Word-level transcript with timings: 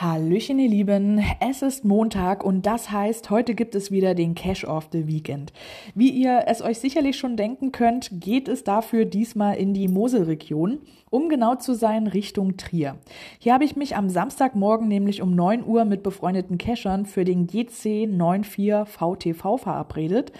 Hallöchen, 0.00 0.58
ihr 0.58 0.70
Lieben. 0.70 1.22
Es 1.40 1.60
ist 1.60 1.84
Montag 1.84 2.42
und 2.42 2.64
das 2.64 2.90
heißt, 2.90 3.28
heute 3.28 3.54
gibt 3.54 3.74
es 3.74 3.90
wieder 3.90 4.14
den 4.14 4.34
Cash 4.34 4.64
of 4.64 4.88
the 4.92 5.06
Weekend. 5.06 5.52
Wie 5.94 6.08
ihr 6.08 6.44
es 6.46 6.62
euch 6.62 6.78
sicherlich 6.78 7.18
schon 7.18 7.36
denken 7.36 7.70
könnt, 7.70 8.08
geht 8.12 8.48
es 8.48 8.64
dafür 8.64 9.04
diesmal 9.04 9.58
in 9.58 9.74
die 9.74 9.88
Moselregion, 9.88 10.78
um 11.10 11.28
genau 11.28 11.56
zu 11.56 11.74
sein 11.74 12.06
Richtung 12.06 12.56
Trier. 12.56 12.96
Hier 13.38 13.52
habe 13.52 13.64
ich 13.64 13.76
mich 13.76 13.94
am 13.94 14.08
Samstagmorgen 14.08 14.88
nämlich 14.88 15.20
um 15.20 15.34
9 15.34 15.66
Uhr 15.66 15.84
mit 15.84 16.02
befreundeten 16.02 16.56
Cashern 16.56 17.04
für 17.04 17.26
den 17.26 17.46
GC94 17.46 18.86
VTV 18.86 19.58
verabredet. 19.58 20.32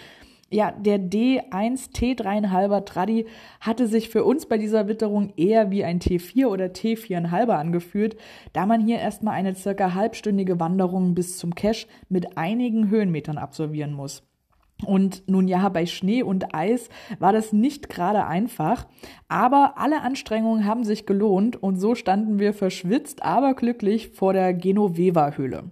Ja, 0.52 0.72
der 0.72 0.98
D1 0.98 1.92
T3,5er 1.94 2.84
Tradi 2.84 3.26
hatte 3.60 3.86
sich 3.86 4.08
für 4.08 4.24
uns 4.24 4.46
bei 4.46 4.58
dieser 4.58 4.88
Witterung 4.88 5.32
eher 5.36 5.70
wie 5.70 5.84
ein 5.84 6.00
T4 6.00 6.46
oder 6.46 6.66
T4,5er 6.66 7.52
angefühlt, 7.52 8.16
da 8.52 8.66
man 8.66 8.84
hier 8.84 8.98
erstmal 8.98 9.34
eine 9.34 9.54
circa 9.54 9.94
halbstündige 9.94 10.58
Wanderung 10.58 11.14
bis 11.14 11.38
zum 11.38 11.54
Cache 11.54 11.86
mit 12.08 12.36
einigen 12.36 12.90
Höhenmetern 12.90 13.38
absolvieren 13.38 13.92
muss. 13.92 14.24
Und 14.84 15.22
nun 15.28 15.46
ja, 15.46 15.68
bei 15.68 15.86
Schnee 15.86 16.24
und 16.24 16.52
Eis 16.52 16.88
war 17.20 17.32
das 17.32 17.52
nicht 17.52 17.88
gerade 17.88 18.26
einfach, 18.26 18.88
aber 19.28 19.74
alle 19.76 20.02
Anstrengungen 20.02 20.64
haben 20.64 20.82
sich 20.82 21.06
gelohnt 21.06 21.62
und 21.62 21.76
so 21.76 21.94
standen 21.94 22.40
wir 22.40 22.54
verschwitzt, 22.54 23.22
aber 23.22 23.54
glücklich 23.54 24.08
vor 24.08 24.32
der 24.32 24.52
Genoveva 24.52 25.32
Höhle. 25.36 25.70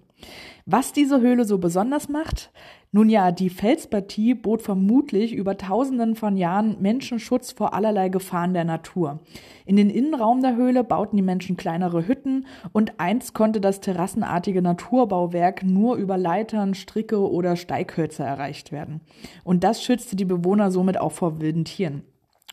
Was 0.70 0.92
diese 0.92 1.22
Höhle 1.22 1.46
so 1.46 1.56
besonders 1.56 2.10
macht? 2.10 2.50
Nun 2.92 3.08
ja, 3.08 3.32
die 3.32 3.48
Felspartie 3.48 4.34
bot 4.34 4.60
vermutlich 4.60 5.32
über 5.32 5.56
tausenden 5.56 6.14
von 6.14 6.36
Jahren 6.36 6.76
Menschenschutz 6.82 7.52
vor 7.52 7.72
allerlei 7.72 8.10
Gefahren 8.10 8.52
der 8.52 8.66
Natur. 8.66 9.20
In 9.64 9.76
den 9.76 9.88
Innenraum 9.88 10.42
der 10.42 10.56
Höhle 10.56 10.84
bauten 10.84 11.16
die 11.16 11.22
Menschen 11.22 11.56
kleinere 11.56 12.06
Hütten 12.06 12.44
und 12.72 13.00
einst 13.00 13.32
konnte 13.32 13.62
das 13.62 13.80
terrassenartige 13.80 14.60
Naturbauwerk 14.60 15.62
nur 15.62 15.96
über 15.96 16.18
Leitern, 16.18 16.74
Stricke 16.74 17.18
oder 17.18 17.56
Steighölzer 17.56 18.26
erreicht 18.26 18.70
werden. 18.70 19.00
Und 19.44 19.64
das 19.64 19.82
schützte 19.82 20.16
die 20.16 20.26
Bewohner 20.26 20.70
somit 20.70 21.00
auch 21.00 21.12
vor 21.12 21.40
wilden 21.40 21.64
Tieren. 21.64 22.02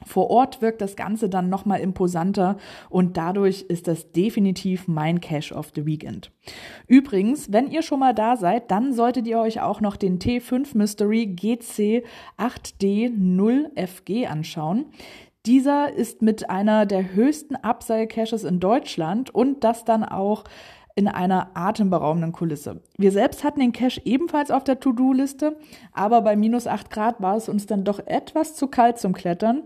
Vor 0.04 0.30
Ort 0.30 0.62
wirkt 0.62 0.82
das 0.82 0.98
Ganze 0.98 1.30
dann 1.30 1.48
nochmal 1.48 1.80
imposanter 1.80 2.58
und 2.90 3.16
dadurch 3.16 3.62
ist 3.62 3.88
das 3.88 4.12
definitiv 4.12 4.90
mein 4.90 5.22
Cash 5.22 5.54
of 5.54 5.72
the 5.74 5.86
Weekend. 5.86 6.32
Übrigens, 6.88 7.54
wenn 7.54 7.72
ihr 7.72 7.82
schon 7.82 8.00
mal 8.00 8.14
da 8.14 8.36
seid, 8.36 8.72
dann 8.72 8.92
solltet 8.92 9.26
ihr 9.26 9.40
euch 9.40 9.62
auch 9.62 9.80
noch 9.80 9.96
den 9.96 10.20
T5 10.20 10.78
Mystery 10.78 11.28
GC 11.28 12.04
8D0FG 12.38 14.28
anschauen. 14.28 14.88
Dieser 15.46 15.94
ist 15.94 16.22
mit 16.22 16.50
einer 16.50 16.86
der 16.86 17.14
höchsten 17.14 17.56
Upside-Caches 17.56 18.44
in 18.44 18.60
Deutschland 18.60 19.34
und 19.34 19.64
das 19.64 19.86
dann 19.86 20.04
auch 20.04 20.44
in 20.96 21.10
einer 21.10 21.50
atemberaubenden 21.56 22.32
Kulisse. 22.32 22.82
Wir 22.98 23.12
selbst 23.12 23.44
hatten 23.44 23.60
den 23.60 23.74
Cache 23.74 24.02
ebenfalls 24.06 24.50
auf 24.50 24.64
der 24.64 24.80
To-Do-Liste, 24.80 25.58
aber 25.92 26.22
bei 26.22 26.38
minus 26.38 26.68
8 26.68 26.90
Grad 26.90 27.22
war 27.22 27.36
es 27.36 27.50
uns 27.50 27.66
dann 27.66 27.84
doch 27.84 28.00
etwas 28.06 28.56
zu 28.56 28.68
kalt 28.68 28.98
zum 28.98 29.14
Klettern. 29.14 29.64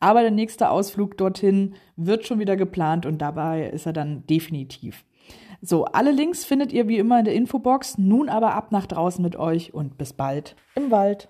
Aber 0.00 0.22
der 0.22 0.32
nächste 0.32 0.70
Ausflug 0.70 1.16
dorthin 1.16 1.74
wird 1.96 2.26
schon 2.26 2.40
wieder 2.40 2.56
geplant 2.56 3.06
und 3.06 3.18
dabei 3.18 3.68
ist 3.68 3.86
er 3.86 3.92
dann 3.92 4.26
definitiv. 4.26 5.04
So, 5.60 5.84
alle 5.84 6.10
Links 6.10 6.44
findet 6.44 6.72
ihr 6.72 6.88
wie 6.88 6.98
immer 6.98 7.20
in 7.20 7.24
der 7.24 7.34
Infobox. 7.34 7.96
Nun 7.96 8.28
aber 8.28 8.54
ab 8.54 8.72
nach 8.72 8.86
draußen 8.86 9.22
mit 9.22 9.36
euch 9.36 9.72
und 9.72 9.96
bis 9.96 10.12
bald 10.12 10.56
im 10.74 10.90
Wald. 10.90 11.28